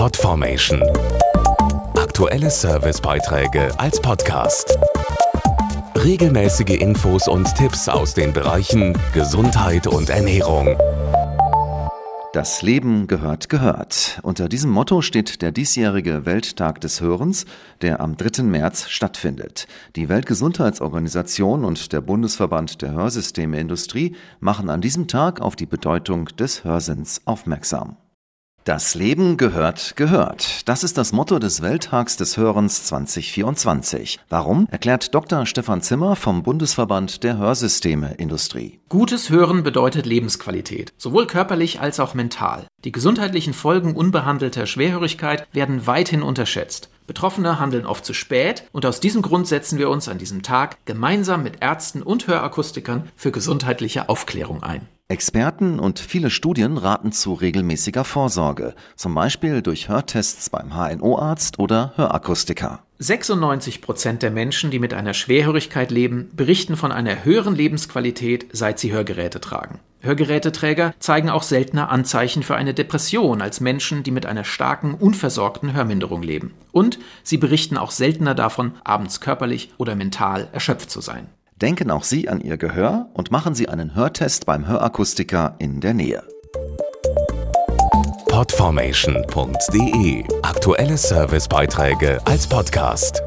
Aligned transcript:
Podformation. 0.00 0.82
Aktuelle 1.94 2.48
Servicebeiträge 2.48 3.68
als 3.78 4.00
Podcast. 4.00 4.78
Regelmäßige 5.94 6.80
Infos 6.80 7.28
und 7.28 7.54
Tipps 7.54 7.86
aus 7.86 8.14
den 8.14 8.32
Bereichen 8.32 8.96
Gesundheit 9.12 9.86
und 9.86 10.08
Ernährung. 10.08 10.74
Das 12.32 12.62
Leben 12.62 13.08
gehört 13.08 13.50
gehört. 13.50 14.20
Unter 14.22 14.48
diesem 14.48 14.70
Motto 14.70 15.02
steht 15.02 15.42
der 15.42 15.52
diesjährige 15.52 16.24
Welttag 16.24 16.80
des 16.80 17.02
Hörens, 17.02 17.44
der 17.82 18.00
am 18.00 18.16
3. 18.16 18.44
März 18.44 18.88
stattfindet. 18.88 19.66
Die 19.96 20.08
Weltgesundheitsorganisation 20.08 21.62
und 21.62 21.92
der 21.92 22.00
Bundesverband 22.00 22.80
der 22.80 22.92
Hörsystemeindustrie 22.92 24.16
machen 24.40 24.70
an 24.70 24.80
diesem 24.80 25.08
Tag 25.08 25.42
auf 25.42 25.56
die 25.56 25.66
Bedeutung 25.66 26.24
des 26.38 26.64
Hörsinns 26.64 27.20
aufmerksam. 27.26 27.98
Das 28.70 28.94
Leben 28.94 29.36
gehört 29.36 29.96
gehört. 29.96 30.68
Das 30.68 30.84
ist 30.84 30.96
das 30.96 31.12
Motto 31.12 31.40
des 31.40 31.60
Welttags 31.60 32.16
des 32.16 32.36
Hörens 32.36 32.84
2024. 32.84 34.20
Warum? 34.28 34.68
Erklärt 34.70 35.12
Dr. 35.12 35.44
Stefan 35.44 35.82
Zimmer 35.82 36.14
vom 36.14 36.44
Bundesverband 36.44 37.24
der 37.24 37.36
Hörsysteme 37.36 38.14
Industrie. 38.14 38.78
Gutes 38.88 39.28
Hören 39.28 39.64
bedeutet 39.64 40.06
Lebensqualität, 40.06 40.92
sowohl 40.98 41.26
körperlich 41.26 41.80
als 41.80 41.98
auch 41.98 42.14
mental. 42.14 42.68
Die 42.84 42.92
gesundheitlichen 42.92 43.54
Folgen 43.54 43.96
unbehandelter 43.96 44.66
Schwerhörigkeit 44.66 45.48
werden 45.52 45.88
weithin 45.88 46.22
unterschätzt. 46.22 46.90
Betroffene 47.08 47.58
handeln 47.58 47.86
oft 47.86 48.04
zu 48.04 48.14
spät 48.14 48.68
und 48.70 48.86
aus 48.86 49.00
diesem 49.00 49.22
Grund 49.22 49.48
setzen 49.48 49.80
wir 49.80 49.90
uns 49.90 50.06
an 50.08 50.18
diesem 50.18 50.44
Tag 50.44 50.76
gemeinsam 50.84 51.42
mit 51.42 51.60
Ärzten 51.60 52.04
und 52.04 52.28
Hörakustikern 52.28 53.08
für 53.16 53.32
gesundheitliche 53.32 54.08
Aufklärung 54.08 54.62
ein. 54.62 54.86
Experten 55.10 55.80
und 55.80 55.98
viele 55.98 56.30
Studien 56.30 56.76
raten 56.76 57.10
zu 57.10 57.34
regelmäßiger 57.34 58.04
Vorsorge, 58.04 58.76
zum 58.94 59.12
Beispiel 59.12 59.60
durch 59.60 59.88
Hörtests 59.88 60.50
beim 60.50 60.72
HNO-Arzt 60.72 61.58
oder 61.58 61.92
Hörakustiker. 61.96 62.84
96 63.00 63.82
Prozent 63.82 64.22
der 64.22 64.30
Menschen, 64.30 64.70
die 64.70 64.78
mit 64.78 64.94
einer 64.94 65.12
Schwerhörigkeit 65.12 65.90
leben, 65.90 66.30
berichten 66.34 66.76
von 66.76 66.92
einer 66.92 67.24
höheren 67.24 67.56
Lebensqualität, 67.56 68.46
seit 68.52 68.78
sie 68.78 68.92
Hörgeräte 68.92 69.40
tragen. 69.40 69.80
Hörgeräteträger 70.00 70.94
zeigen 71.00 71.28
auch 71.28 71.42
seltener 71.42 71.90
Anzeichen 71.90 72.44
für 72.44 72.54
eine 72.54 72.72
Depression 72.72 73.42
als 73.42 73.60
Menschen, 73.60 74.04
die 74.04 74.12
mit 74.12 74.26
einer 74.26 74.44
starken, 74.44 74.94
unversorgten 74.94 75.72
Hörminderung 75.72 76.22
leben. 76.22 76.54
Und 76.70 77.00
sie 77.24 77.36
berichten 77.36 77.78
auch 77.78 77.90
seltener 77.90 78.36
davon, 78.36 78.74
abends 78.84 79.20
körperlich 79.20 79.72
oder 79.76 79.96
mental 79.96 80.48
erschöpft 80.52 80.88
zu 80.90 81.00
sein. 81.00 81.26
Denken 81.60 81.90
auch 81.90 82.04
Sie 82.04 82.28
an 82.28 82.40
Ihr 82.40 82.56
Gehör 82.56 83.10
und 83.12 83.30
machen 83.30 83.54
Sie 83.54 83.68
einen 83.68 83.94
Hörtest 83.94 84.46
beim 84.46 84.66
Hörakustiker 84.66 85.56
in 85.58 85.80
der 85.80 85.92
Nähe. 85.92 86.22
Podformation.de 88.28 90.24
Aktuelle 90.42 90.96
Servicebeiträge 90.96 92.18
als 92.24 92.46
Podcast. 92.46 93.22